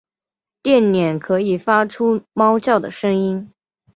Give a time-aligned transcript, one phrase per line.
[0.63, 3.51] 电鲇可以发出猫叫的声音。